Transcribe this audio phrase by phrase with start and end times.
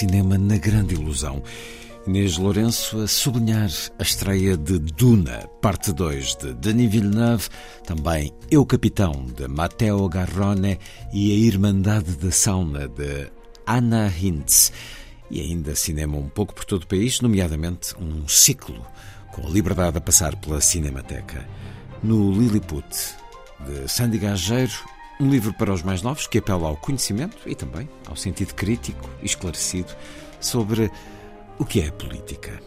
[0.00, 1.42] Cinema na grande ilusão.
[2.06, 7.50] Inês Lourenço a sublinhar a estreia de Duna, parte 2 de Denis Villeneuve,
[7.84, 10.78] também Eu Capitão de Matteo Garrone
[11.12, 13.30] e A Irmandade da Sauna de
[13.66, 14.72] Anna Hintz.
[15.30, 18.82] E ainda cinema um pouco por todo o país, nomeadamente um ciclo
[19.32, 21.46] com a liberdade a passar pela Cinemateca.
[22.02, 22.88] No Lilliput,
[23.66, 24.72] de Sandy Gageiro,
[25.20, 29.08] um livro para os mais novos que apela ao conhecimento e também ao sentido crítico
[29.22, 29.94] e esclarecido
[30.40, 30.90] sobre
[31.58, 32.58] o que é a política.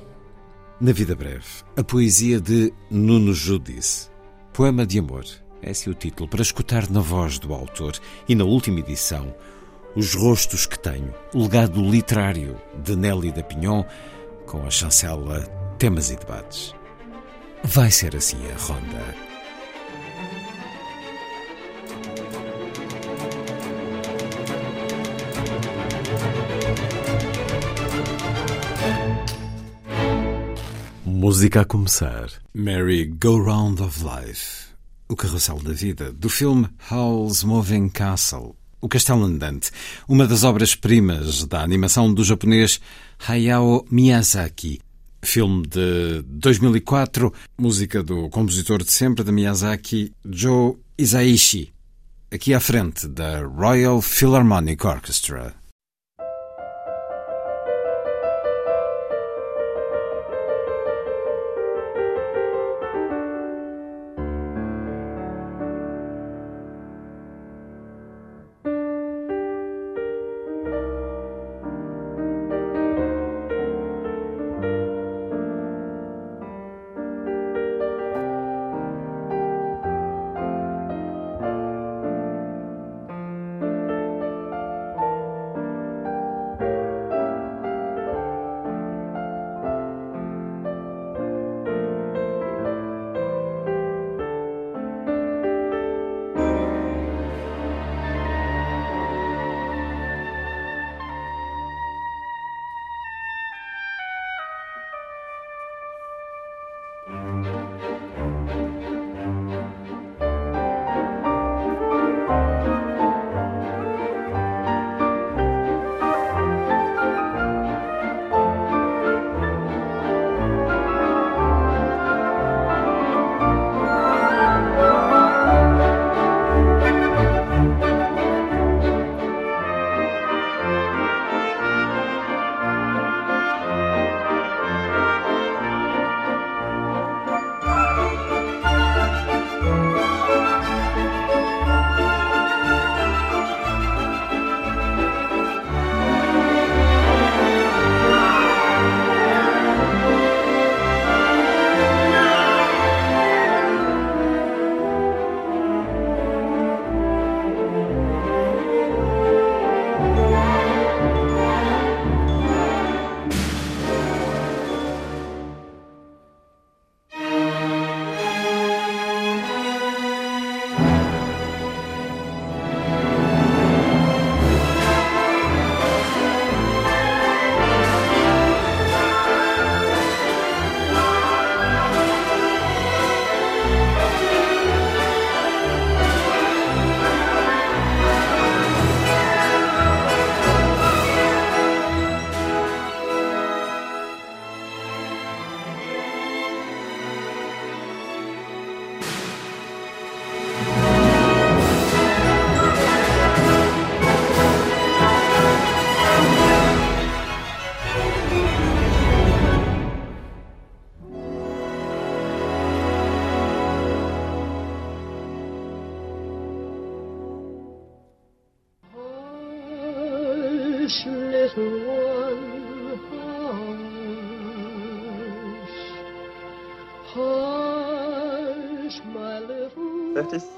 [0.79, 4.09] Na vida breve, a poesia de Nuno Judice.
[4.53, 5.25] Poema de amor.
[5.61, 7.93] Esse é o título, para escutar na voz do autor
[8.27, 9.33] e na última edição,
[9.95, 13.85] Os Rostos que Tenho, o legado literário de Nelly da Pinhon,
[14.45, 15.39] com a chancela
[15.79, 16.75] Temas e Debates.
[17.63, 19.32] Vai ser assim a ronda.
[31.23, 32.27] Música a começar.
[32.53, 34.65] Mary Go Round of Life.
[35.07, 38.57] O carrossel da vida, do filme Howl's Moving Castle.
[38.81, 39.71] O Castelo Andante,
[40.05, 42.81] uma das obras-primas da animação do japonês
[43.25, 44.81] Hayao Miyazaki.
[45.21, 51.73] Filme de 2004, música do compositor de sempre de Miyazaki, Joe Isaishi.
[52.29, 55.62] Aqui à frente da Royal Philharmonic Orchestra.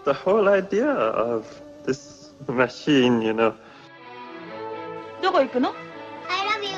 [0.04, 1.46] the whole idea of
[1.84, 3.54] this machine, you know.
[5.32, 5.72] こ行くの
[6.28, 6.76] I love you.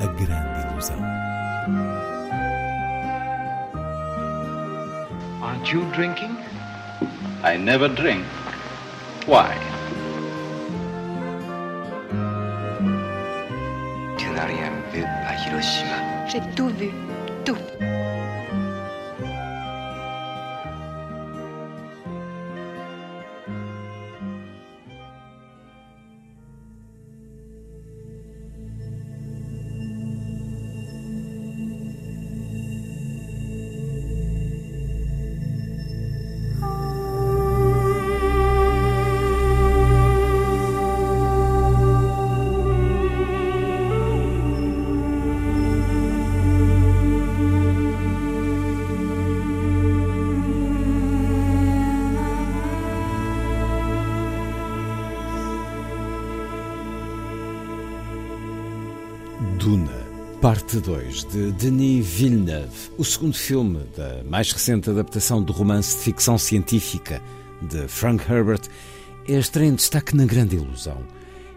[0.00, 0.96] A grande ilusão.
[5.42, 6.36] Aren't you drinking?
[7.42, 8.24] I never drink.
[9.26, 9.56] Why?
[14.16, 16.26] Tu n'as rien vu à Hiroshima.
[16.28, 16.92] J'ai tout vu.
[17.44, 17.56] Tout.
[60.55, 66.03] Parte 2, de Denis Villeneuve, o segundo filme da mais recente adaptação do romance de
[66.03, 67.21] ficção científica
[67.61, 68.61] de Frank Herbert,
[69.27, 70.99] é estreia em destaque na Grande Ilusão.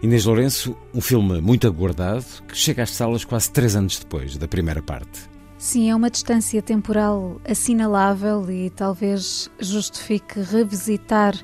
[0.02, 4.48] Inês Lourenço, um filme muito aguardado, que chega às salas quase três anos depois da
[4.48, 5.30] primeira parte.
[5.58, 11.36] Sim, é uma distância temporal assinalável e talvez justifique revisitar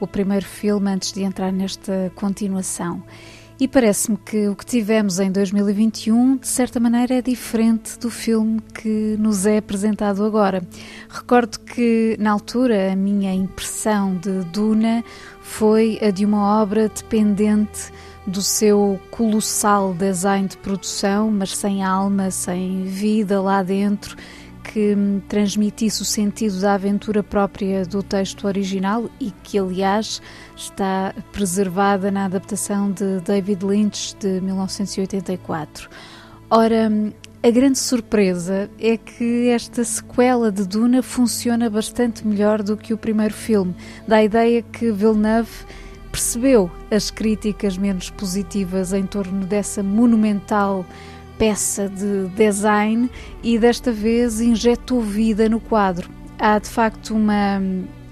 [0.00, 3.00] o primeiro filme antes de entrar nesta continuação.
[3.58, 8.60] E parece-me que o que tivemos em 2021, de certa maneira, é diferente do filme
[8.60, 10.62] que nos é apresentado agora.
[11.08, 15.02] Recordo que, na altura, a minha impressão de Duna
[15.40, 17.90] foi a de uma obra dependente
[18.26, 24.18] do seu colossal design de produção, mas sem alma, sem vida lá dentro,
[24.76, 24.94] que
[25.26, 30.20] transmitisse o sentido da aventura própria do texto original e que, aliás,
[30.54, 35.88] está preservada na adaptação de David Lynch de 1984.
[36.50, 36.92] Ora,
[37.42, 42.98] a grande surpresa é que esta sequela de Duna funciona bastante melhor do que o
[42.98, 43.74] primeiro filme.
[44.06, 45.64] Dá a ideia que Villeneuve
[46.12, 50.84] percebeu as críticas menos positivas em torno dessa monumental
[51.38, 53.10] peça de design
[53.42, 56.10] e desta vez injetou vida no quadro.
[56.38, 57.60] Há de facto uma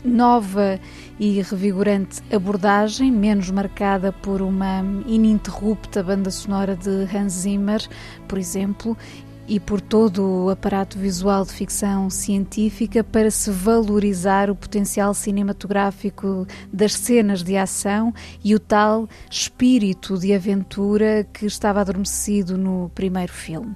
[0.05, 0.79] nova
[1.19, 7.83] e revigorante abordagem, menos marcada por uma ininterrupta banda sonora de Hans Zimmer,
[8.29, 8.97] por exemplo,
[9.47, 16.47] e por todo o aparato visual de ficção científica para se valorizar o potencial cinematográfico
[16.73, 18.13] das cenas de ação
[18.43, 23.75] e o tal espírito de aventura que estava adormecido no primeiro filme.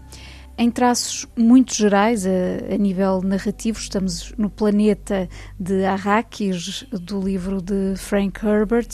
[0.60, 7.62] Em traços muito gerais, a, a, nível narrativo, estamos no planeta de Arrakis, do livro
[7.62, 8.88] de Frank Herbert,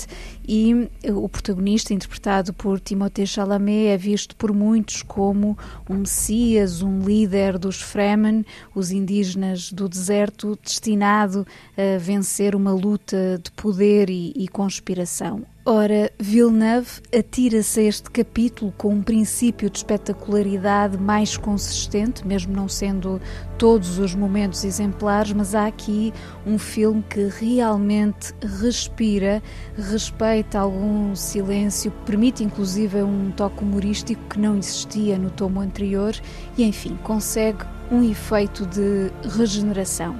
[0.46, 5.56] e o protagonista, interpretado por Timothée Chalamet, é visto por muitos como
[5.88, 11.46] um messias, um líder dos Fremen, os indígenas do deserto, destinado
[11.76, 15.44] a vencer uma luta de poder e, e conspiração.
[15.66, 22.68] Ora, Villeneuve atira-se a este capítulo com um princípio de espetacularidade mais consistente, mesmo não
[22.68, 23.18] sendo
[23.56, 26.12] todos os momentos exemplares, mas há aqui
[26.46, 29.42] um filme que realmente respira,
[29.74, 36.14] respeita algum silêncio, permite inclusive um toque humorístico que não existia no tomo anterior
[36.56, 40.16] e, enfim, consegue um efeito de regeneração.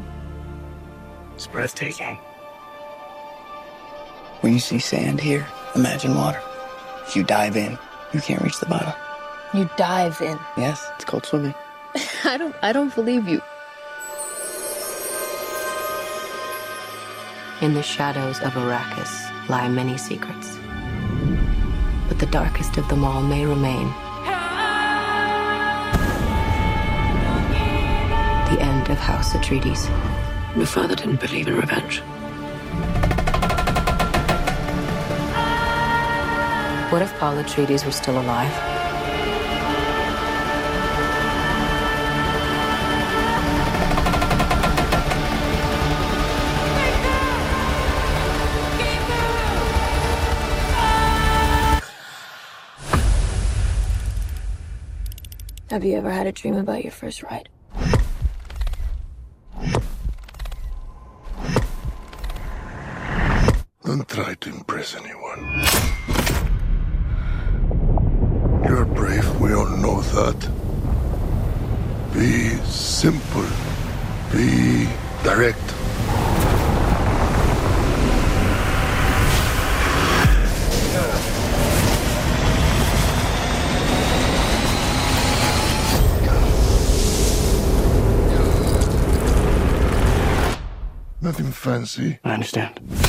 [1.34, 2.18] It's breathtaking.
[4.42, 6.40] When you see sand here, imagine water.
[7.06, 7.78] If you dive in,
[8.12, 8.92] you can't reach the bottom.
[9.52, 10.38] You dive in.
[10.56, 11.54] Yes, it's called swimming.
[12.24, 13.40] I don't I don't believe you.
[17.60, 20.58] In the shadows of Arrakis lie many secrets.
[22.08, 23.88] But the darkest of them all may remain.
[28.50, 29.88] The end of House Atreides.
[30.56, 32.00] Your father didn't believe in revenge.
[36.90, 38.73] What if Paul Atreides were still alive?
[55.74, 57.48] Have you ever had a dream about your first ride?
[91.94, 92.18] Fancy.
[92.24, 93.03] I understand.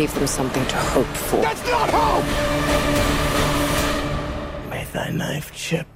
[0.00, 1.42] Gave them something to hope for.
[1.42, 2.30] That's not hope!
[4.70, 5.88] May thy knife chip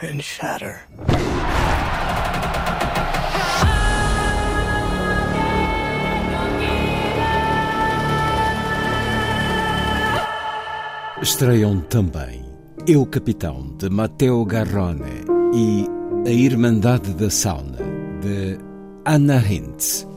[0.00, 0.80] and shatter.
[11.20, 12.42] Estreiam também
[12.88, 15.20] Eu Capitão, de Matteo Garrone
[15.52, 15.86] e
[16.26, 17.76] A Irmandade da Sauna,
[18.22, 18.58] de
[19.04, 20.09] Anna Hintz.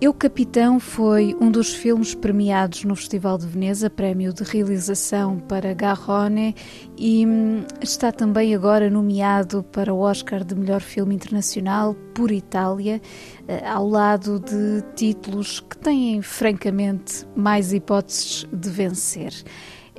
[0.00, 5.74] Eu Capitão foi um dos filmes premiados no Festival de Veneza, prémio de realização para
[5.74, 6.54] Garrone,
[6.96, 13.02] e hum, está também agora nomeado para o Oscar de melhor filme internacional por Itália,
[13.48, 19.32] eh, ao lado de títulos que têm francamente mais hipóteses de vencer.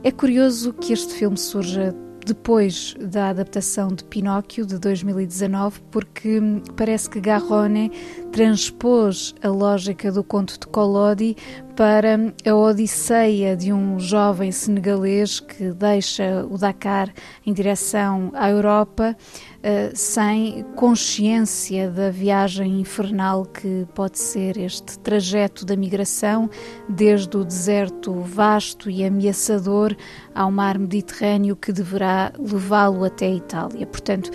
[0.01, 1.93] É curioso que este filme surja
[2.29, 6.39] depois da adaptação de Pinóquio de 2019, porque
[6.75, 7.91] parece que Garrone
[8.31, 11.35] transpôs a lógica do conto de Collodi
[11.79, 17.09] para a odisseia de um jovem senegalês que deixa o Dakar
[17.45, 25.65] em direção à Europa uh, sem consciência da viagem infernal que pode ser este trajeto
[25.65, 26.49] da migração
[26.89, 29.95] desde o deserto vasto e ameaçador
[30.35, 33.87] ao mar Mediterrâneo que deverá levá-lo até a Itália.
[33.87, 34.29] Portanto,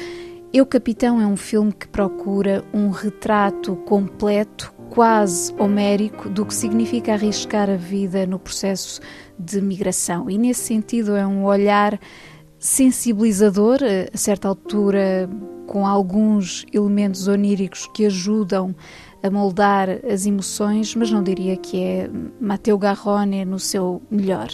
[0.51, 7.15] Eu Capitão é um filme que procura um retrato completo, quase homérico, do que significa
[7.15, 9.01] arriscar a vida no processo
[9.37, 10.31] de migração.
[10.31, 11.99] E nesse sentido é um olhar
[12.59, 13.79] sensibilizador,
[14.13, 15.29] a certa altura
[15.67, 18.75] com alguns elementos oníricos que ajudam
[19.23, 22.11] a moldar as emoções, mas não diria que é
[22.41, 24.49] Matteo Garrone no seu melhor.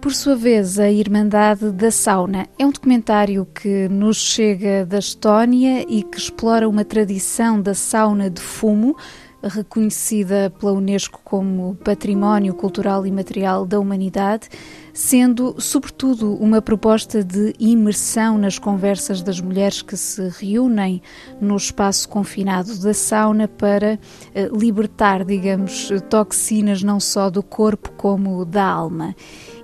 [0.00, 5.84] Por sua vez, A Irmandade da Sauna é um documentário que nos chega da Estónia
[5.88, 8.96] e que explora uma tradição da sauna de fumo,
[9.42, 14.48] reconhecida pela Unesco como Património Cultural e Material da Humanidade,
[14.92, 21.00] sendo, sobretudo, uma proposta de imersão nas conversas das mulheres que se reúnem
[21.40, 23.98] no espaço confinado da sauna para
[24.34, 29.14] eh, libertar, digamos, toxinas não só do corpo como da alma.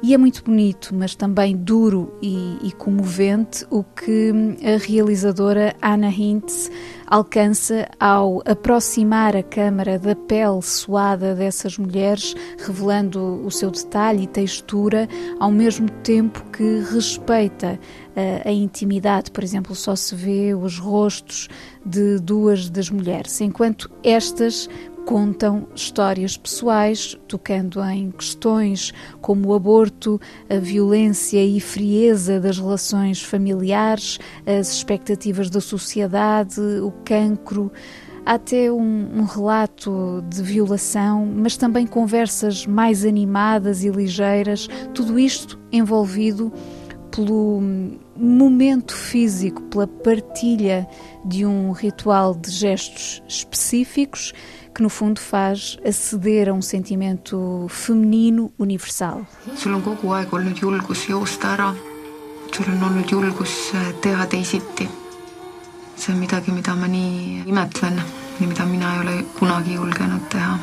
[0.07, 4.33] E é muito bonito, mas também duro e, e comovente o que
[4.63, 6.71] a realizadora Anna Hintz
[7.07, 14.27] alcança ao aproximar a câmara da pele suada dessas mulheres, revelando o seu detalhe e
[14.27, 15.09] textura,
[15.41, 17.81] ao mesmo tempo que respeita
[18.15, 19.31] a, a intimidade.
[19.31, 21.49] Por exemplo, só se vê os rostos
[21.83, 24.69] de duas das mulheres, enquanto estas
[25.05, 33.23] contam histórias pessoais, tocando em questões como o aborto, a violência e frieza das relações
[33.23, 37.71] familiares, as expectativas da sociedade, o cancro.
[38.27, 45.19] Há até um, um, relato de violação, mas também conversas mais animadas e ligeiras, tudo
[45.19, 46.51] isto envolvido
[47.15, 47.63] pelo
[48.17, 50.89] momento físico, pela partilha
[51.25, 54.33] de um ritual de gestos específicos
[54.75, 59.25] que no fundo faz aceder a um sentimento feminino universal.
[59.57, 61.75] sul on kogu aeg olnud julgus joosta ära.
[62.53, 64.89] sul on olnud julgus teha teisiti.
[65.97, 68.03] see on midagi, mida ma nii imetlen
[68.41, 70.59] ja mida mina ei ole kunagi julgenud teha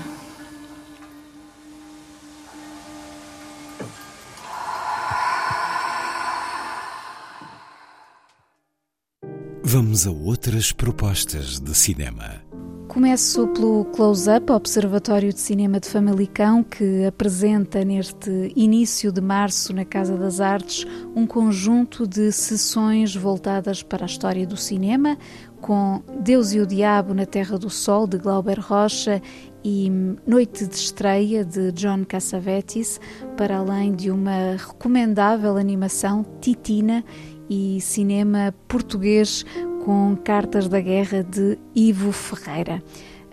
[9.64, 12.51] Vamos a outras propostas de cinema.
[12.92, 19.86] Começo pelo Close-Up, Observatório de Cinema de Famalicão, que apresenta neste início de março na
[19.86, 25.18] Casa das Artes um conjunto de sessões voltadas para a história do cinema,
[25.62, 29.22] com Deus e o Diabo na Terra do Sol, de Glauber Rocha,
[29.64, 29.90] e
[30.28, 33.00] Noite de Estreia, de John Cassavetes,
[33.38, 37.06] para além de uma recomendável animação Titina
[37.50, 39.46] e cinema português
[39.86, 42.84] com Cartas da Guerra de Ivo Ferreira.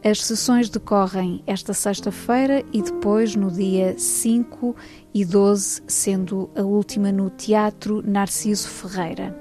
[0.04, 4.76] As sessões decorrem esta sexta-feira e depois no dia 5
[5.12, 9.36] e 12, sendo a última no Teatro Narciso Ferreira.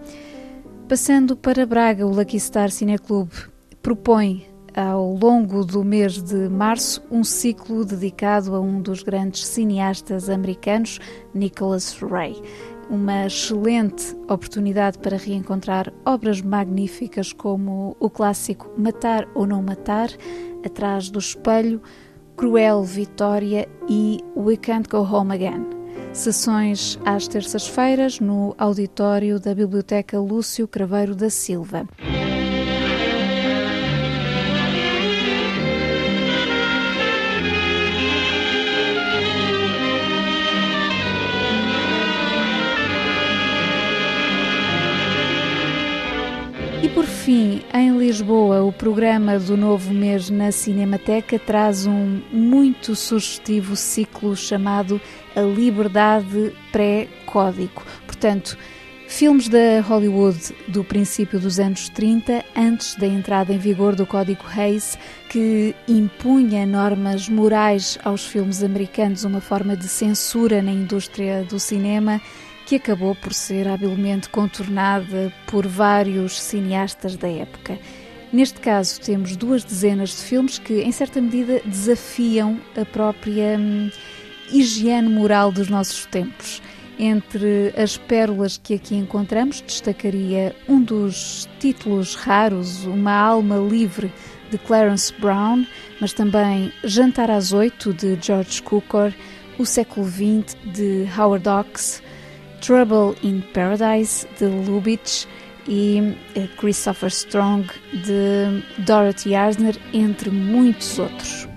[0.87, 3.33] Passando para Braga, o Lucky Star Cineclube
[3.81, 10.29] propõe ao longo do mês de março um ciclo dedicado a um dos grandes cineastas
[10.29, 10.99] americanos,
[11.33, 12.41] Nicholas Ray.
[12.89, 20.09] Uma excelente oportunidade para reencontrar obras magníficas como o clássico Matar ou Não Matar,
[20.65, 21.81] Atrás do Espelho,
[22.37, 25.65] Cruel Vitória e We Can't Go Home Again.
[26.13, 31.87] Sessões às terças-feiras no auditório da Biblioteca Lúcio Craveiro da Silva.
[47.27, 54.33] Fim, em Lisboa, o programa do novo mês na Cinemateca traz um muito sugestivo ciclo
[54.33, 55.01] chamado
[55.35, 57.83] A Liberdade Pré-Código.
[58.05, 58.57] Portanto,
[59.09, 64.45] filmes da Hollywood do princípio dos anos 30, antes da entrada em vigor do Código
[64.55, 71.59] Hayes, que impunha normas morais aos filmes americanos, uma forma de censura na indústria do
[71.59, 72.21] cinema
[72.67, 77.79] que acabou por ser habilmente contornada por vários cineastas da época.
[78.31, 83.89] Neste caso, temos duas dezenas de filmes que, em certa medida, desafiam a própria hum,
[84.51, 86.61] higiene moral dos nossos tempos.
[86.99, 94.11] Entre as pérolas que aqui encontramos, destacaria um dos títulos raros, Uma Alma Livre,
[94.51, 95.65] de Clarence Brown,
[96.01, 99.13] mas também Jantar às Oito, de George Cukor,
[99.57, 102.03] O Século XX, de Howard Hawks,
[102.61, 105.25] Trouble in Paradise, de Lubitsch,
[105.67, 107.65] e eh, Christopher Strong,
[108.05, 111.47] de Dorothy Arzner, entre muitos outros.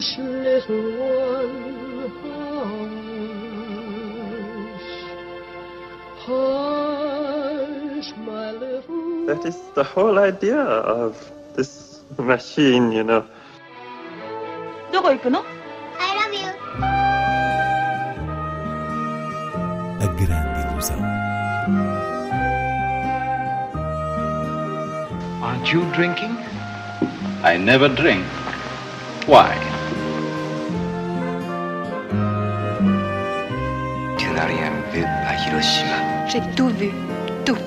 [0.00, 2.50] Hush, little one, hush.
[6.26, 11.16] Hush, my little That is the whole idea of
[11.54, 13.24] this machine, you know.
[14.91, 15.43] どこ行くの
[15.99, 16.49] I love you.
[20.01, 20.99] A grande ilusão.
[25.41, 26.37] Aren't you drinking?
[27.43, 28.25] I never drink.
[29.27, 29.55] Why?
[34.17, 36.27] Tu n'as rien vu à Hiroshima.
[36.27, 36.91] J'ai tout vu,
[37.45, 37.57] tout.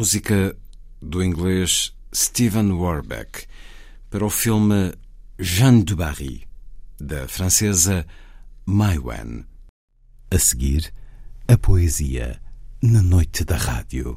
[0.00, 0.56] Música
[1.02, 3.46] do inglês Stephen Warbeck
[4.08, 4.94] para o filme
[5.38, 6.48] Jeanne du Barry,
[6.98, 8.06] da francesa
[8.64, 9.44] Mai Wen.
[10.30, 10.90] A seguir,
[11.46, 12.40] a poesia
[12.82, 14.16] na noite da rádio.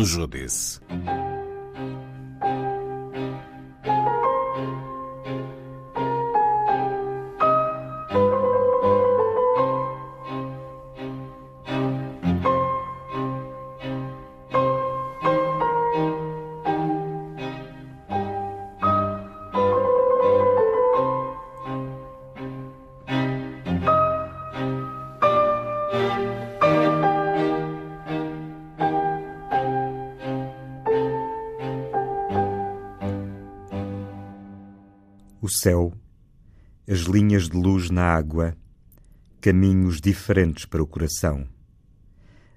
[0.00, 1.19] Nuno Judice.
[35.40, 35.94] O céu,
[36.86, 38.54] as linhas de luz na água,
[39.40, 41.48] caminhos diferentes para o coração,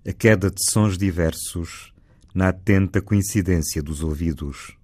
[0.05, 1.93] a queda de sons diversos
[2.35, 4.75] na atenta coincidência dos ouvidos,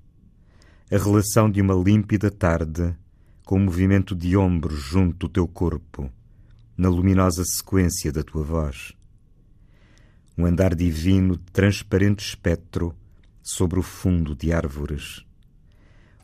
[0.89, 2.95] a relação de uma límpida tarde
[3.43, 6.09] com o movimento de ombros junto do teu corpo,
[6.77, 8.93] na luminosa sequência da tua voz.
[10.37, 12.95] Um andar divino de transparente espectro
[13.43, 15.25] sobre o fundo de árvores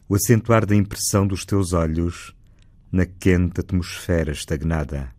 [0.08, 2.36] o acentuar da impressão dos teus olhos
[2.92, 5.12] na quente atmosfera estagnada.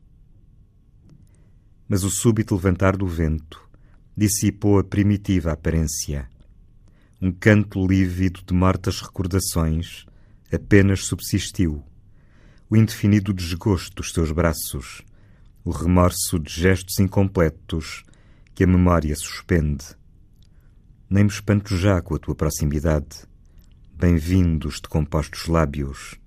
[1.88, 3.60] Mas o súbito levantar do vento
[4.16, 6.28] dissipou a primitiva aparência.
[7.20, 10.06] Um canto lívido de mortas recordações
[10.52, 11.82] apenas subsistiu.
[12.70, 15.02] O indefinido desgosto dos teus braços,
[15.64, 18.04] o remorso de gestos incompletos
[18.54, 19.84] que a memória suspende.
[21.10, 23.26] Nem me espanto já com a tua proximidade
[23.98, 26.20] bem-vindos de compostos lábios.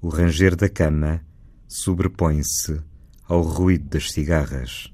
[0.00, 1.20] O ranger da cama
[1.68, 2.82] sobrepõe-se
[3.28, 4.90] ao ruído das cigarras.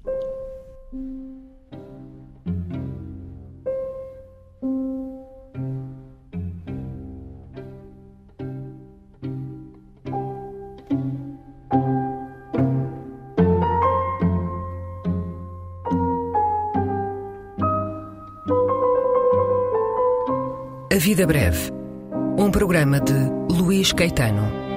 [21.03, 21.73] Vida Breve,
[22.39, 23.13] um programa de
[23.53, 24.72] Luís Caetano.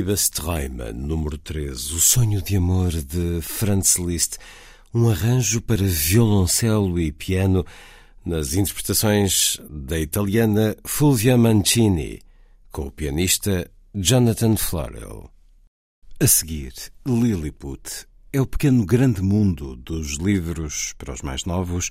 [0.00, 4.38] Liebesträume, número 13, O Sonho de Amor de Franz Liszt,
[4.94, 7.66] um arranjo para violoncelo e piano
[8.24, 12.22] nas interpretações da italiana Fulvia Mancini,
[12.72, 15.30] com o pianista Jonathan Florel.
[16.18, 16.72] A seguir,
[17.06, 21.90] Lilliput é o pequeno grande mundo dos livros para os mais novos,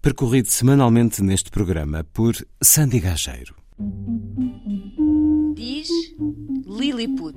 [0.00, 3.54] percorrido semanalmente neste programa por Sandy Gageiro.
[5.54, 5.88] Diz
[6.66, 7.36] Lilliput.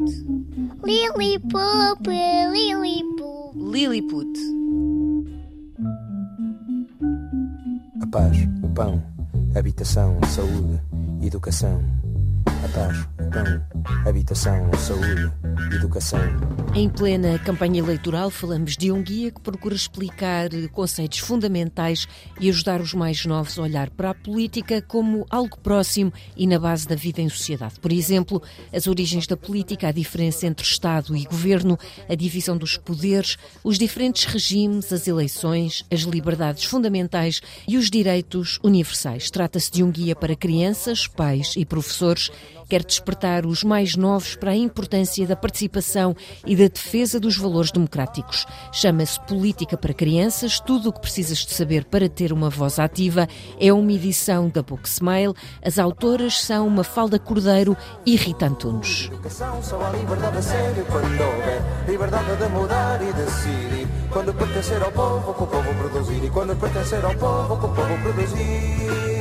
[0.83, 2.07] Lilliput,
[2.51, 3.55] Lilliput.
[3.55, 4.39] Lilliput.
[8.01, 9.03] A paz, o pão,
[9.55, 10.81] habitação, saúde,
[11.25, 11.81] educação.
[11.81, 12.02] A paz,
[12.65, 15.31] o pão, habitação, saúde,
[15.75, 16.19] educação.
[16.73, 22.07] Em plena campanha eleitoral, falamos de um guia que procura explicar conceitos fundamentais
[22.39, 26.57] e ajudar os mais novos a olhar para a política como algo próximo e na
[26.57, 27.79] base da vida em sociedade.
[27.79, 28.41] Por exemplo,
[28.73, 33.77] as origens da política, a diferença entre Estado e governo, a divisão dos poderes, os
[33.77, 39.29] diferentes regimes, as eleições, as liberdades fundamentais e os direitos universais.
[39.29, 42.31] Trata-se de um guia para crianças, pais e professores
[42.67, 47.71] quer despertar os mais novos para a importância da participação e da defesa dos valores
[47.71, 48.45] democráticos.
[48.71, 53.27] Chama-se Política para Crianças, tudo o que precisas de saber para ter uma voz ativa.
[53.59, 55.33] É uma edição da Book Smile.
[55.63, 59.09] As autoras são Mafalda Cordeiro e Rita Antunes.
[64.13, 66.23] Quando pertencer ao povo, o povo produzir.
[66.23, 69.12] E quando pertencer ao povo, o povo produzir.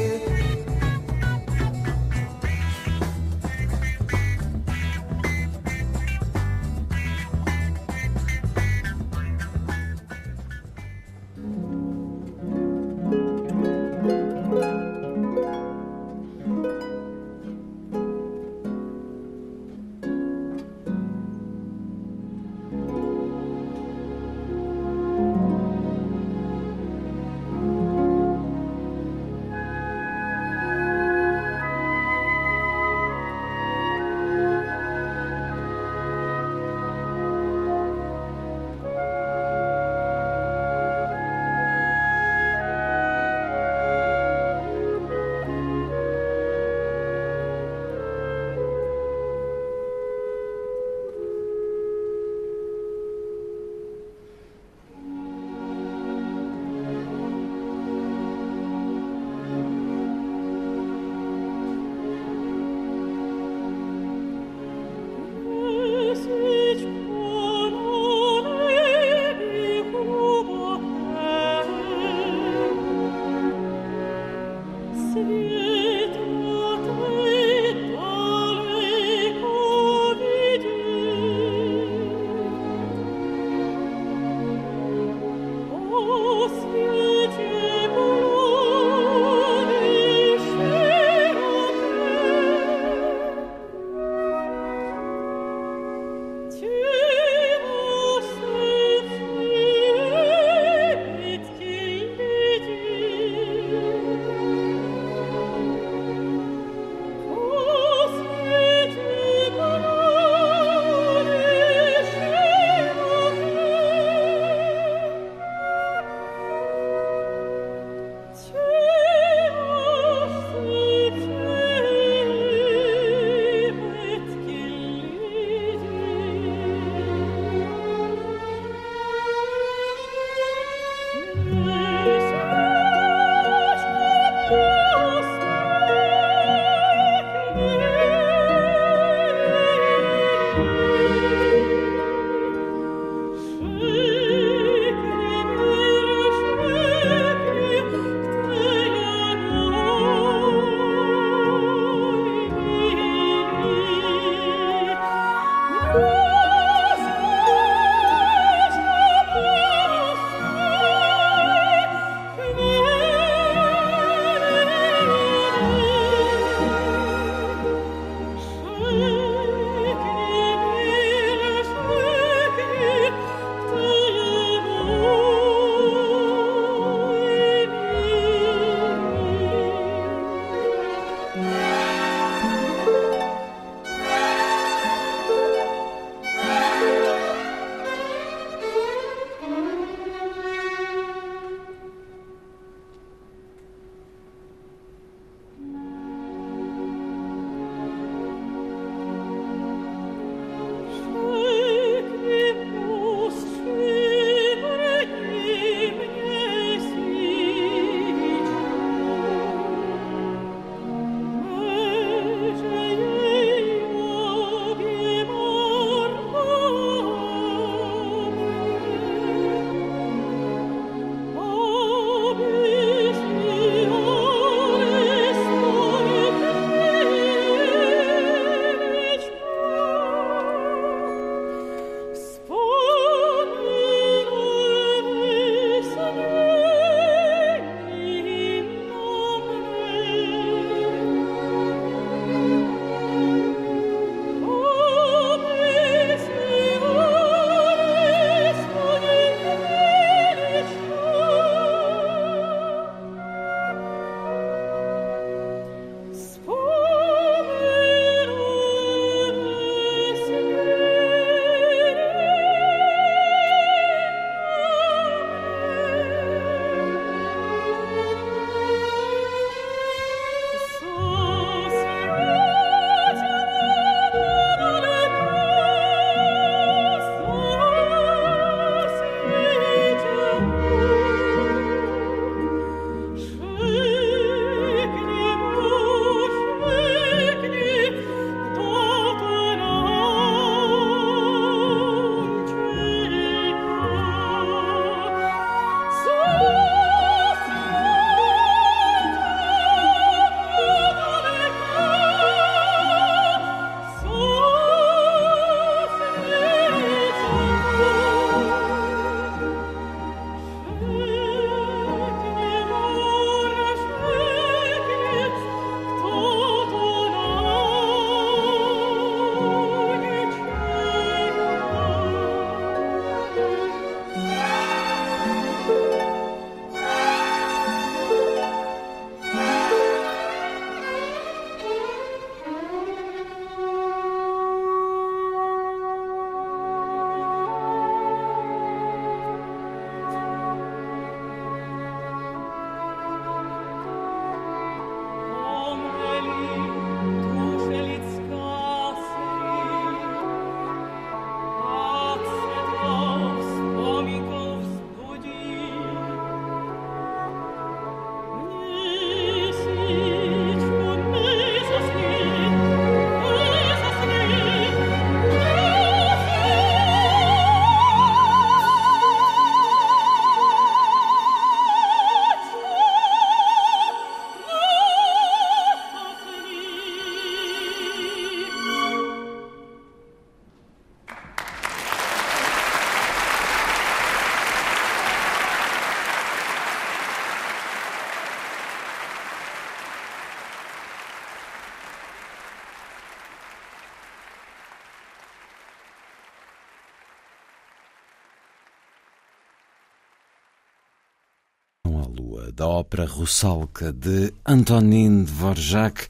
[402.22, 406.06] Lua, da ópera Russalka de Antonin Dvorak,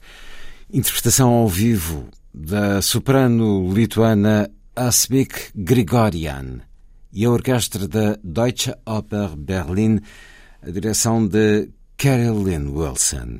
[0.71, 6.61] interpretação ao vivo da soprano lituana Asmik Grigorian
[7.11, 9.99] e a orquestra da Deutsche Oper Berlin,
[10.61, 13.39] a direção de Carolyn Wilson.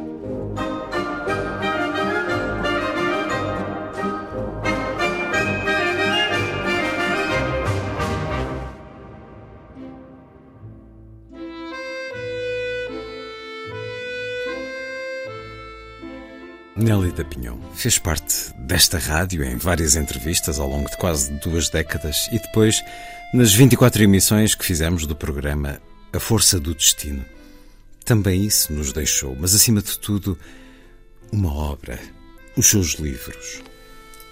[16.81, 22.27] Nélida Pinhon fez parte desta rádio em várias entrevistas ao longo de quase duas décadas
[22.31, 22.81] e depois
[23.31, 25.79] nas 24 emissões que fizemos do programa
[26.11, 27.23] A Força do Destino.
[28.03, 30.35] Também isso nos deixou, mas acima de tudo,
[31.31, 31.99] uma obra,
[32.57, 33.61] os seus livros.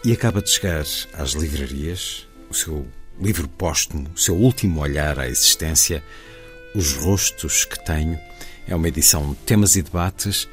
[0.04, 0.84] E acaba de chegar
[1.14, 2.88] às livrarias o seu
[3.22, 6.04] livro póstumo, o seu último olhar à existência,
[6.74, 8.20] Os Rostos que Tenho.
[8.68, 10.48] É uma edição de temas e debates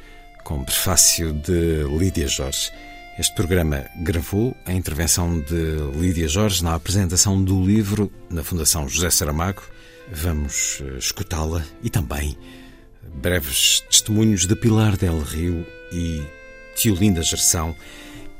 [0.47, 2.71] com prefácio de Lídia Jorge.
[3.19, 9.09] Este programa gravou a intervenção de Lídia Jorge na apresentação do livro na Fundação José
[9.09, 9.61] Saramago.
[10.09, 12.37] Vamos eh, escutá-la e também
[13.15, 16.23] breves testemunhos de Pilar del Rio e
[16.77, 17.75] Tiolinda Gerção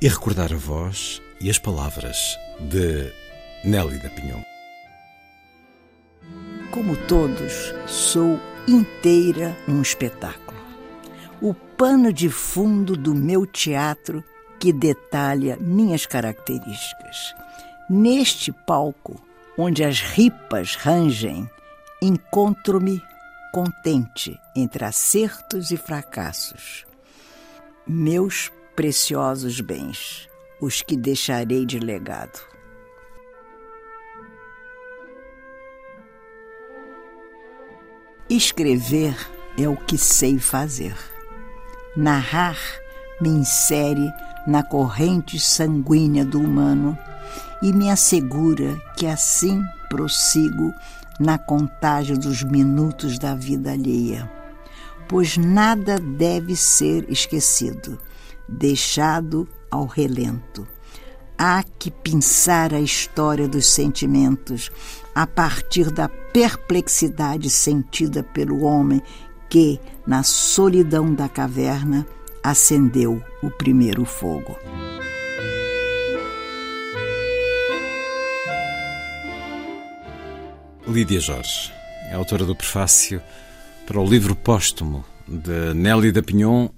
[0.02, 2.38] e recordar a voz e as palavras
[2.72, 3.12] de
[3.66, 4.42] Nelly da Pinhon.
[6.72, 10.47] Como todos, sou inteira um espetáculo
[11.42, 14.24] o pano de fundo do meu teatro
[14.60, 17.36] que detalha minhas características.
[17.90, 19.22] Neste palco,
[19.58, 21.50] onde as ripas rangem,
[22.02, 23.02] encontro-me
[23.54, 26.86] contente entre acertos e fracassos.
[27.86, 30.28] Meus preciosos bens,
[30.60, 32.40] os que deixarei de legado.
[38.30, 39.16] Escrever
[39.58, 41.17] é o que sei fazer.
[41.98, 42.60] Narrar
[43.20, 44.14] me insere
[44.46, 46.96] na corrente sanguínea do humano
[47.60, 50.72] e me assegura que assim prossigo
[51.20, 54.32] na contagem dos minutos da vida alheia.
[55.08, 58.00] Pois nada deve ser esquecido,
[58.48, 60.68] deixado ao relento.
[61.36, 64.70] Há que pensar a história dos sentimentos
[65.16, 69.02] a partir da perplexidade sentida pelo homem
[69.50, 72.08] que, na solidão da caverna,
[72.42, 74.58] acendeu o primeiro fogo.
[80.88, 81.74] Lídia Jorge
[82.10, 83.22] é autora do prefácio
[83.86, 86.70] para o livro póstumo de Nelly da Pinhon,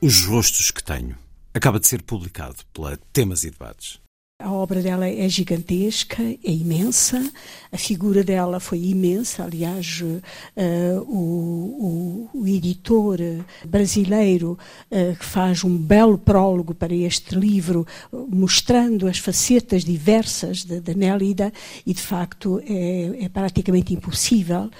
[0.00, 1.18] Os Rostos que Tenho.
[1.52, 4.00] Acaba de ser publicado pela Temas e Debates.
[4.40, 7.28] A obra dela é gigantesca, é imensa,
[7.72, 9.42] a figura dela foi imensa.
[9.42, 13.18] Aliás, uh, o, o, o, editor
[13.64, 14.56] brasileiro
[14.92, 21.52] uh, faz um belo prólogo para este livro, mostrando as facetas diversas da Nélida,
[21.84, 24.70] e de facto é, é, praticamente impossível.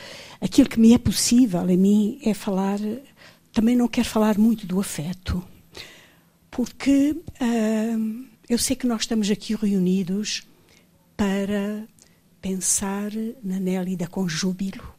[0.40, 2.78] Aquilo que me é possível a mim é falar,
[3.52, 5.42] também não quero falar muito do afeto,
[6.48, 7.16] porque.
[7.42, 10.42] Uh, eu sei que nós estamos aqui reunidos
[11.14, 11.86] para
[12.40, 13.10] pensar
[13.42, 14.94] na Nélida com júbilo.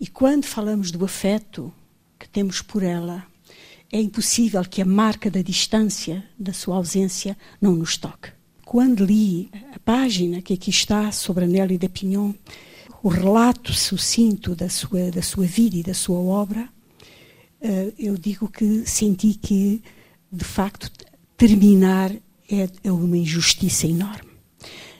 [0.00, 1.72] E quando falamos do afeto
[2.18, 3.24] que temos por ela,
[3.92, 8.30] é impossível que a marca da distância, da sua ausência, não nos toque.
[8.64, 12.32] Quando li a página que aqui está sobre a Nélida Pinhon,
[13.02, 16.68] o relato sucinto da sua, da sua vida e da sua obra,
[17.60, 19.82] eh, eu digo que senti que,
[20.32, 20.90] de facto,
[21.36, 22.12] terminar
[22.50, 24.30] é, é uma injustiça enorme.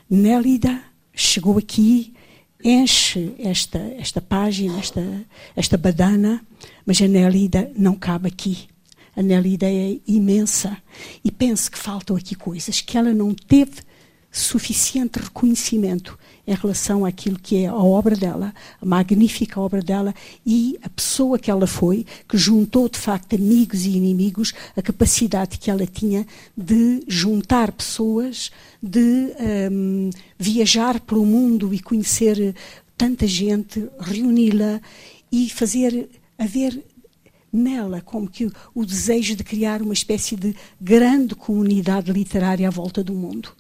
[0.09, 0.83] Nélida
[1.15, 2.15] chegou aqui,
[2.63, 5.27] enche esta, esta página, esta,
[5.57, 6.45] esta badana,
[6.85, 8.69] mas a Nélida não cabe aqui.
[9.17, 10.77] A Nélida é imensa
[11.25, 13.83] e penso que faltam aqui coisas que ela não teve
[14.31, 16.19] suficiente reconhecimento
[16.51, 20.13] em relação àquilo que é a obra dela, a magnífica obra dela
[20.45, 25.59] e a pessoa que ela foi, que juntou de facto amigos e inimigos, a capacidade
[25.59, 26.27] que ela tinha
[26.57, 28.51] de juntar pessoas,
[28.83, 29.33] de
[29.71, 32.57] um, viajar pelo mundo e conhecer
[32.99, 34.81] tanta gente, reuni-la
[35.31, 36.83] e fazer haver
[37.53, 43.03] nela como que o desejo de criar uma espécie de grande comunidade literária à volta
[43.03, 43.51] do mundo.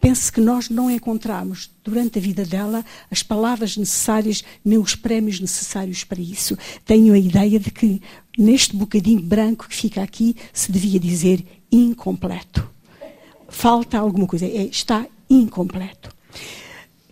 [0.00, 5.40] Penso que nós não encontramos, durante a vida dela, as palavras necessárias, nem os prémios
[5.40, 6.56] necessários para isso.
[6.84, 8.02] Tenho a ideia de que,
[8.36, 12.68] neste bocadinho branco que fica aqui, se devia dizer incompleto.
[13.48, 16.10] Falta alguma coisa, é, está incompleto.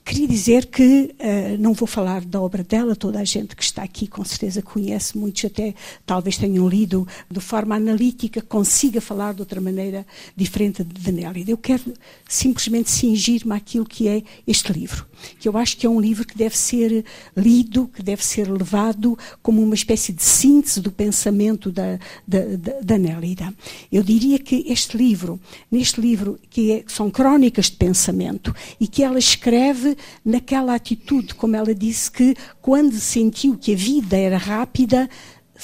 [0.05, 3.83] Queria dizer que uh, não vou falar da obra dela, toda a gente que está
[3.85, 5.75] aqui com certeza conhece, muitos até
[6.05, 10.05] talvez tenham lido de forma analítica, consiga falar de outra maneira
[10.37, 11.53] diferente de Nélida.
[11.53, 11.95] Eu quero
[12.29, 15.07] simplesmente cingir-me àquilo que é este livro,
[15.39, 17.05] que eu acho que é um livro que deve ser
[17.37, 22.81] lido, que deve ser levado como uma espécie de síntese do pensamento da, da, da,
[22.83, 23.53] da Nélida.
[23.91, 29.03] Eu diria que este livro, neste livro, que é, são crónicas de pensamento e que
[29.03, 35.09] ela escreve naquela atitude, como ela disse, que quando sentiu que a vida era rápida,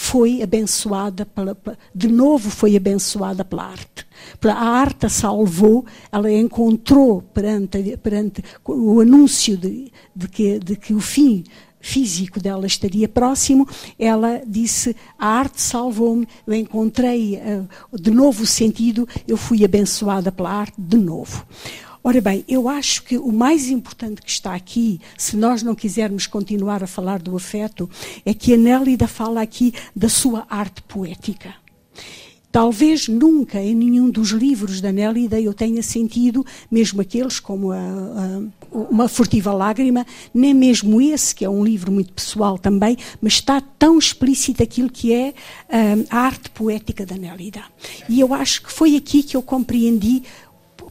[0.00, 1.58] foi abençoada pela,
[1.92, 4.06] de novo foi abençoada pela arte.
[4.44, 10.94] A arte a salvou, ela encontrou perante, perante o anúncio de, de, que, de que
[10.94, 11.42] o fim
[11.80, 13.68] físico dela estaria próximo,
[13.98, 20.30] ela disse: A arte salvou-me, eu encontrei uh, de novo o sentido, eu fui abençoada
[20.30, 21.44] pela arte de novo.
[22.08, 26.26] Ora bem, eu acho que o mais importante que está aqui, se nós não quisermos
[26.26, 27.86] continuar a falar do afeto,
[28.24, 31.54] é que a Nélida fala aqui da sua arte poética.
[32.50, 37.76] Talvez nunca em nenhum dos livros da Nélida eu tenha sentido, mesmo aqueles como a,
[37.76, 38.40] a,
[38.72, 43.60] Uma Furtiva Lágrima, nem mesmo esse, que é um livro muito pessoal também, mas está
[43.60, 45.34] tão explícito aquilo que é
[46.10, 47.62] a, a arte poética da Nélida.
[48.08, 50.22] E eu acho que foi aqui que eu compreendi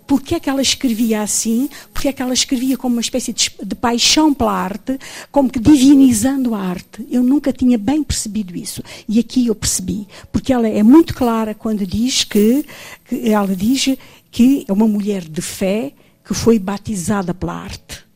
[0.07, 3.51] porque é que ela escrevia assim, porque é que ela escrevia como uma espécie de,
[3.61, 4.97] de, paixão pela arte,
[5.31, 7.05] como que divinizando a arte.
[7.11, 8.81] Eu nunca tinha bem percebido isso.
[9.07, 12.65] E aqui eu percebi, porque ela é muito clara quando diz que,
[13.05, 13.97] que ela diz
[14.31, 15.91] que é uma mulher de fé
[16.25, 18.06] que foi batizada pela arte.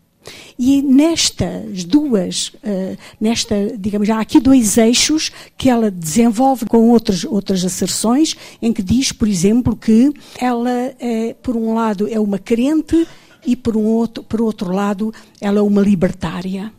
[0.58, 7.24] E nestas duas, uh, nesta, digamos, há aqui dois eixos que ela desenvolve com outras,
[7.24, 12.40] outras asserções, em que diz, por exemplo, que ela, é, por um lado, é uma
[12.40, 13.08] crente
[13.46, 16.72] e, por, um outro, por outro lado, ela é uma libertária.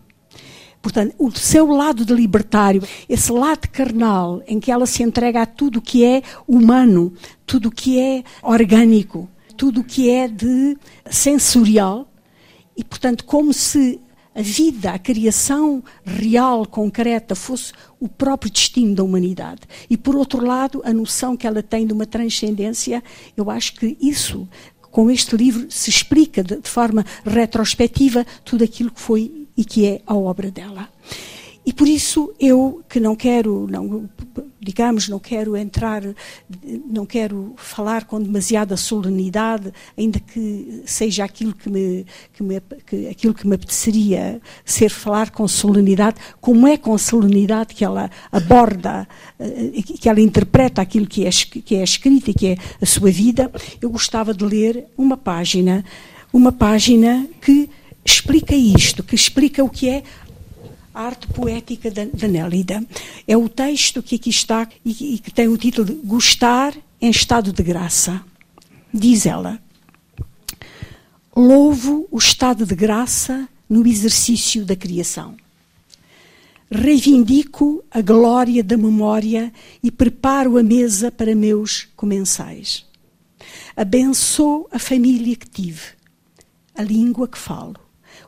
[0.80, 5.46] Portanto, o seu lado de libertário, esse lado carnal, em que ela se entrega a
[5.46, 7.12] tudo que é humano,
[7.46, 10.76] tudo que é orgânico, tudo que é de
[11.08, 12.08] sensorial,
[12.76, 14.00] e, portanto, como se
[14.34, 19.60] a vida, a criação real, concreta, fosse o próprio destino da humanidade.
[19.90, 23.02] E, por outro lado, a noção que ela tem de uma transcendência,
[23.36, 24.48] eu acho que isso,
[24.90, 29.86] com este livro, se explica de, de forma retrospectiva tudo aquilo que foi e que
[29.86, 30.88] é a obra dela.
[31.64, 34.08] E por isso eu que não quero, não,
[34.60, 36.02] digamos, não quero entrar,
[36.86, 43.08] não quero falar com demasiada solenidade, ainda que seja aquilo que me, que me, que,
[43.08, 49.06] aquilo que me apeteceria ser falar com solenidade, como é com solenidade que ela aborda,
[49.38, 53.10] eh, que ela interpreta aquilo que é, que é escrito e que é a sua
[53.10, 55.84] vida, eu gostava de ler uma página,
[56.32, 57.70] uma página que
[58.04, 60.02] explica isto, que explica o que é
[60.94, 62.84] a arte poética da, da Nélida.
[63.26, 67.10] É o texto que aqui está e, e que tem o título de Gostar em
[67.10, 68.22] estado de graça.
[68.92, 69.60] Diz ela:
[71.34, 75.34] Louvo o estado de graça no exercício da criação.
[76.70, 82.86] Reivindico a glória da memória e preparo a mesa para meus comensais.
[83.76, 85.80] Abençoo a família que tive,
[86.74, 87.76] a língua que falo,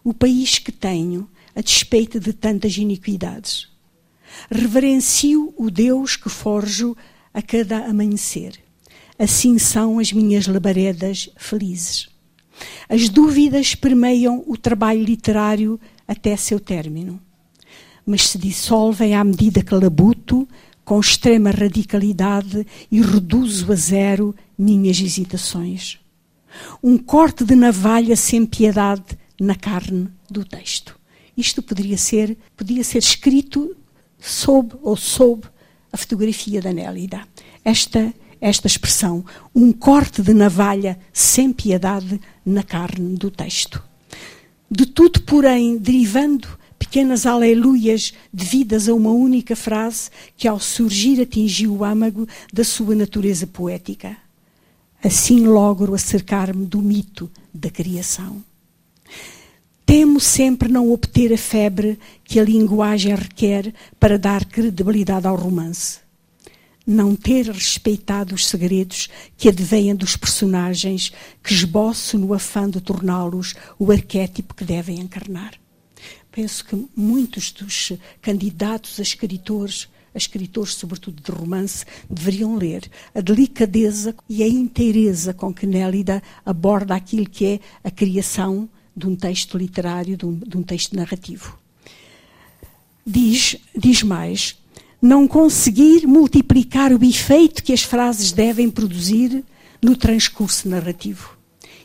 [0.03, 3.69] o país que tenho, a despeito de tantas iniquidades.
[4.51, 6.97] Reverencio o Deus que forjo
[7.33, 8.59] a cada amanhecer.
[9.19, 12.09] Assim são as minhas labaredas felizes.
[12.89, 17.21] As dúvidas permeiam o trabalho literário até seu término,
[18.07, 20.49] mas se dissolvem à medida que labuto
[20.85, 25.99] com extrema radicalidade e reduzo a zero minhas hesitações.
[26.83, 30.99] Um corte de navalha sem piedade na carne do texto.
[31.37, 33.77] Isto poderia ser, podia ser escrito
[34.19, 35.43] sob ou sob
[35.93, 37.27] a fotografia da Nélida.
[37.65, 39.25] Esta, esta expressão,
[39.55, 43.83] um corte de navalha sem piedade na carne do texto.
[44.71, 51.75] De tudo, porém, derivando pequenas aleluias devidas a uma única frase que, ao surgir, atingiu
[51.75, 54.17] o âmago da sua natureza poética.
[55.03, 58.43] Assim logro acercar-me do mito da criação.
[59.87, 66.05] Temo sempre não obter a febre que a linguagem requer para dar credibilidade ao romance.
[66.87, 69.09] não ter respeitado os segredos
[69.39, 71.13] que advêm dos personagens
[71.43, 75.55] que esboço no afã de torná-los o arquétipo que devem encarnar.
[76.31, 83.21] Penso que muitos dos candidatos a escritores, a escritores sobretudo de romance, deveriam ler a
[83.21, 89.17] delicadeza e a inteireza com que Nélida aborda aquilo que é a criação de um
[89.17, 91.59] texto literário, de um, de um texto narrativo.
[93.07, 94.57] Diz, diz mais,
[95.01, 99.45] não conseguir multiplicar o efeito que as frases devem produzir
[99.83, 101.37] no transcurso narrativo.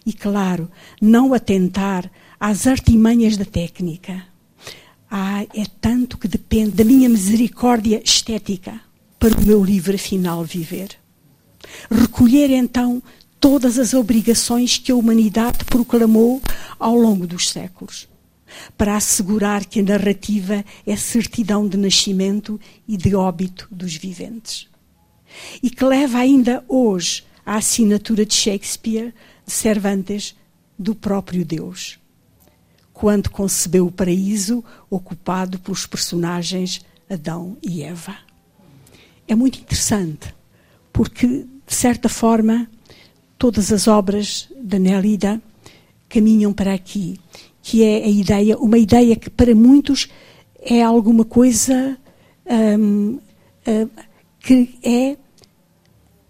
[0.05, 4.23] E, claro, não atentar às artimanhas da técnica.
[5.11, 8.79] Ah, é tanto que depende da minha misericórdia estética
[9.19, 10.95] para o meu livro afinal viver.
[11.91, 13.03] Recolher então
[13.39, 16.41] todas as obrigações que a humanidade proclamou
[16.77, 18.07] ao longo dos séculos
[18.77, 24.67] para assegurar que a narrativa é certidão de nascimento e de óbito dos viventes.
[25.61, 29.13] E que leva ainda hoje à assinatura de Shakespeare,
[29.45, 30.35] de Cervantes,
[30.77, 31.99] do próprio Deus,
[32.93, 38.15] quando concebeu o paraíso ocupado pelos personagens Adão e Eva.
[39.27, 40.33] É muito interessante,
[40.91, 42.67] porque, de certa forma,
[43.39, 45.41] todas as obras da Nélida
[46.07, 47.17] caminham para aqui
[47.69, 50.09] que é a ideia, uma ideia que para muitos
[50.59, 51.95] é alguma coisa
[52.79, 53.19] um,
[53.67, 53.89] uh,
[54.39, 55.17] que é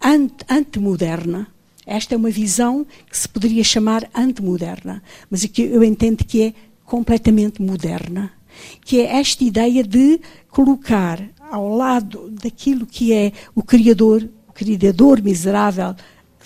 [0.02, 1.48] ant, antimoderna.
[1.86, 6.54] Esta é uma visão que se poderia chamar antimoderna, mas que eu entendo que é
[6.84, 8.32] completamente moderna.
[8.84, 15.22] Que é esta ideia de colocar ao lado daquilo que é o Criador, o Criador
[15.22, 15.94] miserável,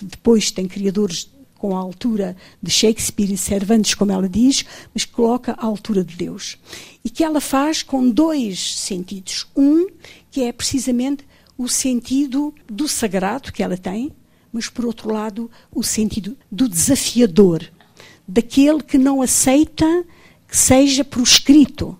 [0.04, 1.30] depois tem criadores
[1.64, 6.14] com a altura de Shakespeare e Cervantes, como ela diz, mas coloca à altura de
[6.14, 6.58] Deus.
[7.02, 9.46] E que ela faz com dois sentidos.
[9.56, 9.86] Um,
[10.30, 11.24] que é precisamente
[11.56, 14.12] o sentido do sagrado que ela tem,
[14.52, 17.64] mas por outro lado, o sentido do desafiador,
[18.26, 20.04] daquele que não aceita
[20.46, 21.98] que seja proscrito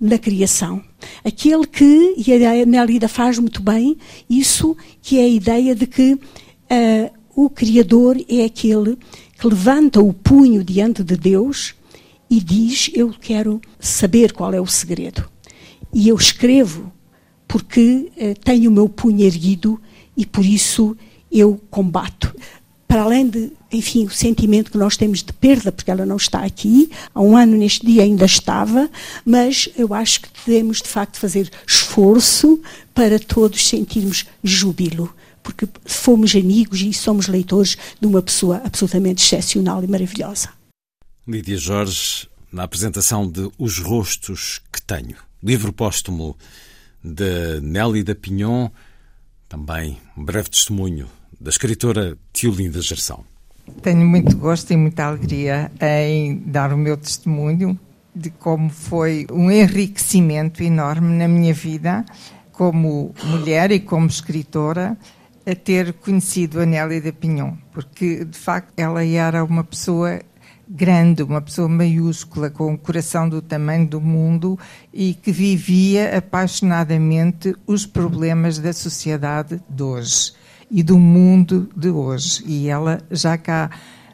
[0.00, 0.82] na criação.
[1.24, 3.96] Aquele que, e a Nélida faz muito bem,
[4.28, 8.98] isso que é a ideia de que uh, o Criador é aquele
[9.38, 11.74] que levanta o punho diante de Deus
[12.28, 15.28] e diz: Eu quero saber qual é o segredo.
[15.92, 16.92] E eu escrevo
[17.46, 19.80] porque eh, tenho o meu punho erguido
[20.16, 20.96] e por isso
[21.30, 22.34] eu combato.
[22.88, 26.44] Para além de, enfim, o sentimento que nós temos de perda, porque ela não está
[26.44, 28.90] aqui, há um ano neste dia ainda estava,
[29.24, 32.60] mas eu acho que devemos de facto fazer esforço
[32.94, 35.12] para todos sentirmos júbilo
[35.42, 40.50] porque fomos amigos e somos leitores de uma pessoa absolutamente excepcional e maravilhosa.
[41.26, 46.36] Lídia Jorge, na apresentação de Os Rostos que Tenho, livro póstumo
[47.02, 48.68] de Nélida Pinhon,
[49.48, 51.08] também um breve testemunho
[51.40, 53.24] da escritora Tiolinda Gerson.
[53.82, 57.78] Tenho muito gosto e muita alegria em dar o meu testemunho
[58.14, 62.04] de como foi um enriquecimento enorme na minha vida
[62.52, 64.96] como mulher e como escritora
[65.46, 70.20] a ter conhecido a Nélida Pinhon, porque de facto ela era uma pessoa
[70.68, 74.58] grande, uma pessoa maiúscula, com o coração do tamanho do mundo
[74.92, 80.32] e que vivia apaixonadamente os problemas da sociedade de hoje
[80.70, 82.42] e do mundo de hoje.
[82.46, 83.70] E ela já cá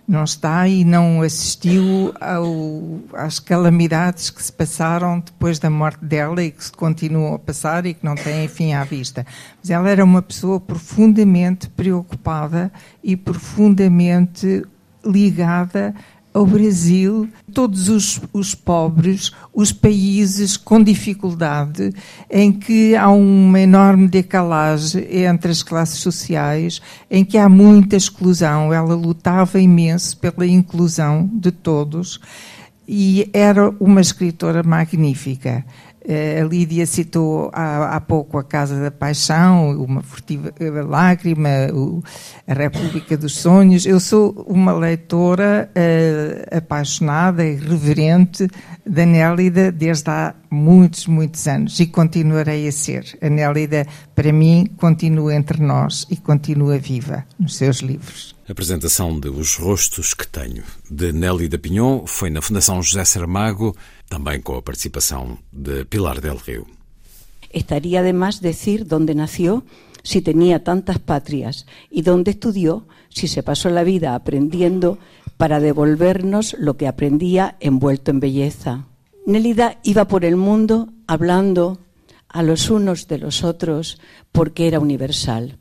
[0.09, 6.43] não está e não assistiu ao, às calamidades que se passaram depois da morte dela
[6.43, 9.27] e que se continuam a passar e que não têm fim à vista.
[9.61, 12.73] Mas ela era uma pessoa profundamente preocupada
[13.05, 14.65] e profundamente
[15.05, 15.95] ligada
[16.39, 21.93] ao Brasil, todos os, os, pobres, os países com dificuldade,
[22.31, 26.81] em que há uma enorme decalagem entre as classes sociais,
[27.11, 28.73] em que há muita exclusão.
[28.73, 32.21] Ela lutava imenso pela inclusão de todos
[32.87, 35.65] e era uma escritora magnífica.
[36.11, 41.51] Eh, a Lídia citou há, há, pouco a Casa da Paixão, uma furtiva eh, lágrima,
[42.47, 43.85] a República dos Sonhos.
[43.85, 48.49] Eu sou uma leitora uh, apaixonada e reverente
[48.87, 53.05] da Nélida desde há muitos, muitos anos e continuarei a ser.
[53.21, 58.38] A Nélida, para mim, continua entre nós e continua viva nos seus livros.
[58.49, 63.77] A apresentação de Os Rostos que Tenho, de Nélida Pinhon, foi na Fundação José Saramago
[64.09, 66.65] también con la participación de Pilar del Río.
[67.53, 69.65] Estaría de más decir dónde nació,
[70.03, 74.99] si tenía tantas patrias, y dónde estudió, si se pasó la vida aprendiendo
[75.37, 78.87] para devolvernos lo que aprendía envuelto en belleza.
[79.27, 81.81] Nélida iba por el mundo hablando,
[82.31, 84.01] a los unos de los otros
[84.33, 85.59] porque era universal.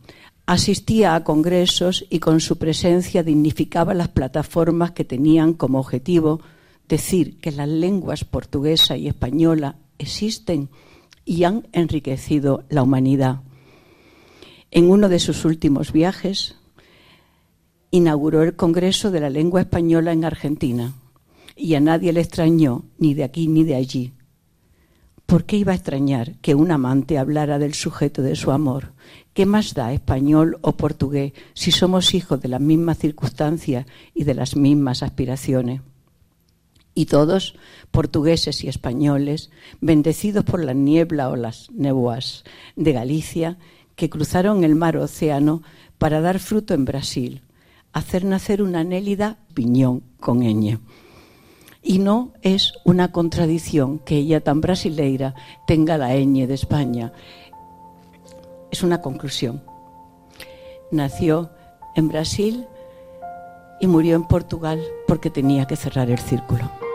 [0.48, 6.40] Asistía a congresos y con su presencia dignificaba las plataformas que tenían como objetivo
[6.88, 10.70] decir que las lenguas portuguesa y española existen
[11.26, 13.42] y han enriquecido la humanidad.
[14.72, 16.56] En uno de sus últimos viajes,
[17.92, 20.94] inauguró el Congreso de la Lengua Española en Argentina
[21.58, 24.14] y a nadie le extrañó, ni de aquí ni de allí.
[25.28, 28.94] ¿Por qué iba a extrañar que un amante hablara del sujeto de su amor?
[29.34, 34.34] ¿Qué más da español o portugués si somos hijos de las mismas circunstancias y de
[34.34, 35.82] las mismas aspiraciones?
[36.96, 37.56] Y todos,
[37.92, 39.52] portugueses y españoles,
[39.82, 42.46] bendecidos por la niebla o las nebuas
[42.78, 43.58] de Galicia,
[43.98, 45.62] que cruzaron el mar océano
[45.98, 47.42] para dar fruto en Brasil,
[47.92, 50.80] hacer nacer una anélida piñón con ñ.
[51.82, 57.14] Y no es una contradicción que ella tan brasileira tenga la ñ de España.
[58.72, 59.64] Es una conclusión.
[60.92, 61.50] Nació
[61.96, 62.68] en Brasil
[63.80, 66.87] y murió en Portugal porque tenía que cerrar el círculo.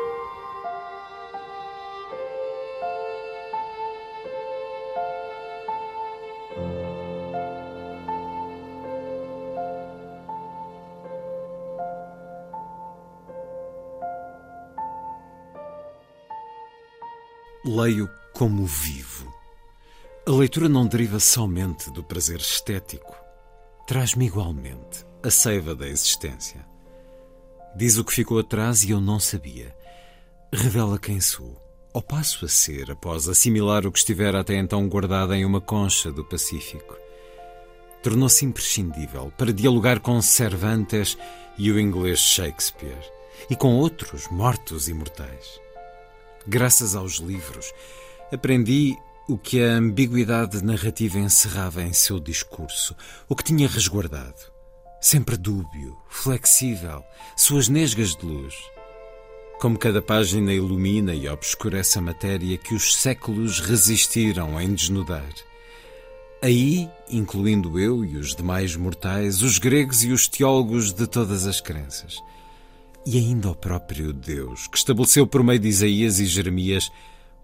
[17.65, 19.33] Leio como vivo.
[20.27, 23.15] A leitura não deriva somente do prazer estético.
[23.87, 26.67] Traz-me igualmente a seiva da existência.
[27.77, 29.73] Diz o que ficou atrás e eu não sabia.
[30.53, 31.57] Revela quem sou,
[31.95, 36.11] ou passo a ser após assimilar o que estivera até então guardado em uma concha
[36.11, 36.97] do Pacífico.
[38.03, 41.17] Tornou-se imprescindível para dialogar com Cervantes
[41.57, 43.09] e o inglês Shakespeare,
[43.49, 45.62] e com outros mortos imortais.
[46.47, 47.73] Graças aos livros,
[48.33, 48.97] aprendi
[49.29, 52.97] o que a ambiguidade narrativa encerrava em seu discurso,
[53.29, 54.51] o que tinha resguardado.
[55.01, 57.05] Sempre dúbio, flexível,
[57.37, 58.55] suas nesgas de luz.
[59.61, 65.33] Como cada página ilumina e obscurece a matéria que os séculos resistiram em desnudar.
[66.43, 71.61] Aí, incluindo eu e os demais mortais, os gregos e os teólogos de todas as
[71.61, 72.21] crenças
[73.05, 76.91] e ainda o próprio Deus, que estabeleceu por meio de Isaías e Jeremias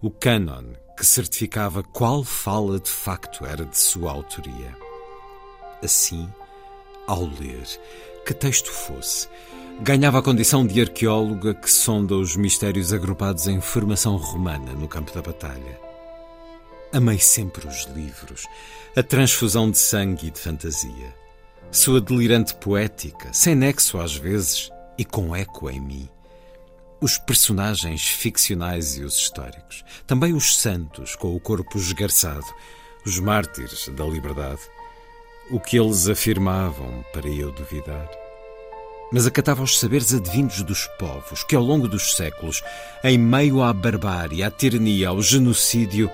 [0.01, 0.63] o cânon
[0.97, 4.75] que certificava qual fala de facto era de sua autoria.
[5.83, 6.27] Assim,
[7.07, 7.65] ao ler,
[8.25, 9.27] que texto fosse,
[9.81, 15.13] ganhava a condição de arqueóloga que sonda os mistérios agrupados em formação romana no campo
[15.13, 15.79] da batalha.
[16.91, 18.45] Amei sempre os livros,
[18.95, 21.15] a transfusão de sangue e de fantasia.
[21.71, 24.69] Sua delirante poética, sem nexo às vezes,
[24.99, 26.09] e com eco em mim.
[26.99, 29.85] Os personagens ficcionais e os históricos.
[30.05, 32.45] Também os santos com o corpo esgarçado.
[33.05, 34.59] Os mártires da liberdade.
[35.49, 38.09] O que eles afirmavam para eu duvidar.
[39.09, 42.61] Mas acatava os saberes advindos dos povos que, ao longo dos séculos,
[43.01, 46.11] em meio à barbárie, à tirania, ao genocídio,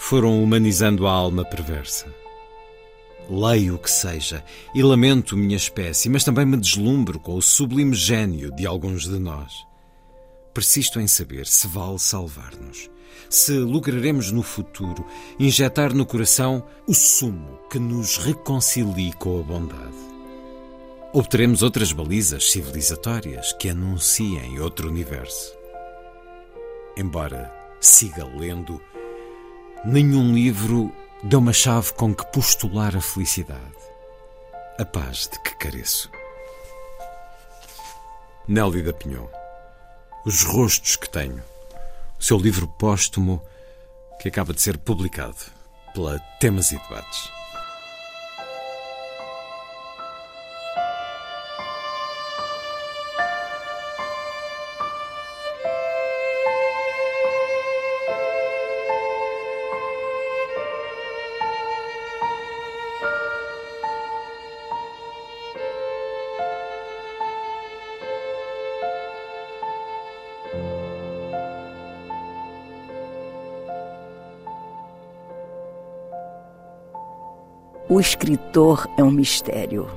[0.00, 2.21] foram humanizando a alma perversa.
[3.30, 4.44] Leio o que seja
[4.74, 9.18] e lamento minha espécie, mas também me deslumbro com o sublime gênio de alguns de
[9.18, 9.66] nós.
[10.52, 12.90] Persisto em saber se vale salvar-nos,
[13.30, 15.06] se lograremos no futuro
[15.38, 20.12] injetar no coração o sumo que nos reconcilie com a bondade.
[21.14, 25.54] Obteremos outras balizas civilizatórias que anunciem outro universo.
[26.96, 28.80] Embora siga lendo,
[29.84, 30.92] nenhum livro
[31.22, 33.76] deu uma chave com que postular a felicidade,
[34.78, 36.10] a paz de que careço.
[38.48, 39.28] Nélida Pinhon,
[40.26, 41.42] Os Rostos que Tenho,
[42.18, 43.40] o seu livro póstumo
[44.20, 45.36] que acaba de ser publicado
[45.94, 47.41] pela Temas e Debates.
[78.02, 79.88] Escritor é um mistério.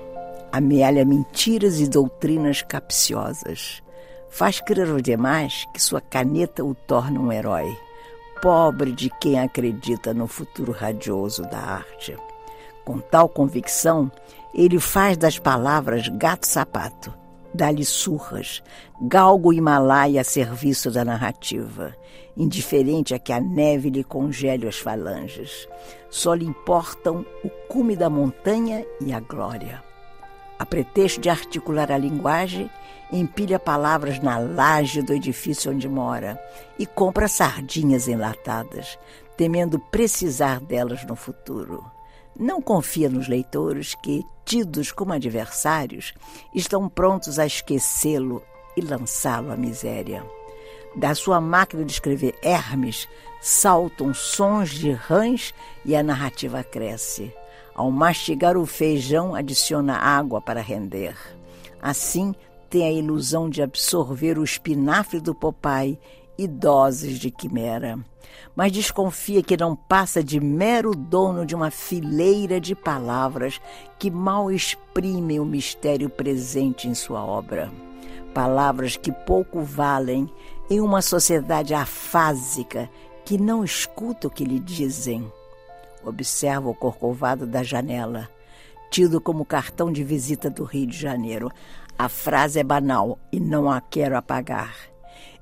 [0.51, 3.81] Amealha mentiras e doutrinas capciosas.
[4.29, 7.75] Faz crer aos demais que sua caneta o torna um herói.
[8.43, 12.15] Pobre de quem acredita no futuro radioso da arte.
[12.85, 14.11] Com tal convicção,
[14.53, 17.11] ele faz das palavras gato-sapato,
[17.55, 18.61] dá-lhe surras,
[19.01, 21.95] galgo o Himalaia a serviço da narrativa,
[22.37, 25.67] indiferente a que a neve lhe congele as falanges.
[26.09, 29.83] Só lhe importam o cume da montanha e a glória.
[30.59, 32.69] A pretexto de articular a linguagem,
[33.11, 36.39] empilha palavras na laje do edifício onde mora
[36.77, 38.97] e compra sardinhas enlatadas,
[39.35, 41.94] temendo precisar delas no futuro.
[42.37, 46.13] Não confia nos leitores que, tidos como adversários,
[46.53, 48.43] estão prontos a esquecê-lo
[48.75, 50.25] e lançá-lo à miséria.
[50.95, 53.07] Da sua máquina de escrever Hermes
[53.41, 55.53] saltam sons de rãs
[55.85, 57.33] e a narrativa cresce.
[57.73, 61.15] Ao mastigar o feijão, adiciona água para render.
[61.81, 62.33] Assim,
[62.69, 65.99] tem a ilusão de absorver o espinafre do Popeye
[66.37, 67.97] e doses de quimera.
[68.55, 73.59] Mas desconfia que não passa de mero dono de uma fileira de palavras
[73.99, 77.71] que mal exprimem o mistério presente em sua obra.
[78.33, 80.29] Palavras que pouco valem
[80.69, 82.89] em uma sociedade afásica
[83.23, 85.31] que não escuta o que lhe dizem.
[86.03, 88.29] Observa o corcovado da janela,
[88.91, 91.51] tido como cartão de visita do Rio de Janeiro.
[91.97, 94.94] A frase é banal e não a quero apagar.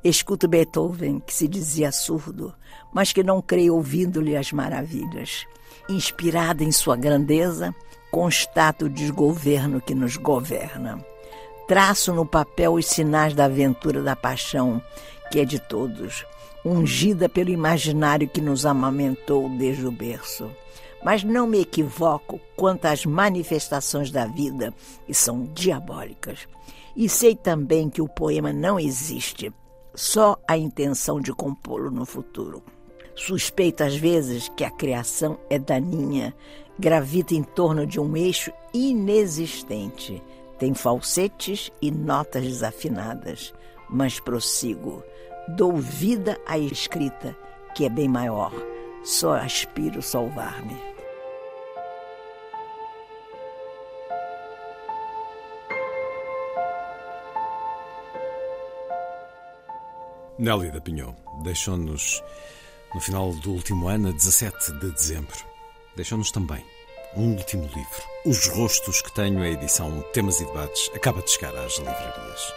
[0.04, 2.54] Escuto Beethoven, que se dizia surdo,
[2.92, 5.46] mas que não creio ouvindo-lhe as maravilhas.
[5.88, 7.74] Inspirada em sua grandeza,
[8.12, 11.04] constato o desgoverno que nos governa.
[11.70, 14.82] Traço no papel os sinais da aventura da paixão,
[15.32, 16.26] que é de todos,
[16.66, 20.52] ungida pelo imaginário que nos amamentou desde o berço.
[21.02, 24.74] Mas não me equivoco quanto às manifestações da vida,
[25.06, 26.40] que são diabólicas.
[26.94, 29.52] E sei também que o poema não existe,
[29.94, 32.64] só a intenção de compô-lo no futuro.
[33.16, 36.36] Suspeito às vezes que a criação é daninha,
[36.80, 40.22] gravita em torno de um eixo inexistente,
[40.58, 43.54] tem falsetes e notas desafinadas,
[43.90, 45.04] mas prossigo.
[45.50, 47.36] Dou vida à escrita,
[47.76, 48.52] que é bem maior.
[49.04, 50.93] Só aspiro salvar-me.
[60.38, 61.14] Nélida Pinhon
[61.44, 62.24] deixou-nos
[62.94, 65.38] no final do último ano, a 17 de dezembro.
[65.96, 66.64] Deixou-nos também
[67.16, 68.04] um último livro.
[68.26, 72.54] Os Rostos que tenho, a edição Temas e Debates, acaba de chegar às livrarias.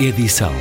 [0.00, 0.52] Edição.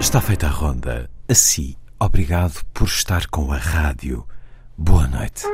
[0.00, 1.10] Está feita a ronda.
[1.28, 4.26] Assim, obrigado por estar com a rádio.
[4.76, 5.49] Boa noite.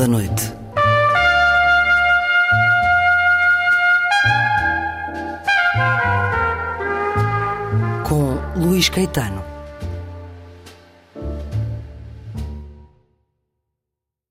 [0.00, 0.59] Da Noite.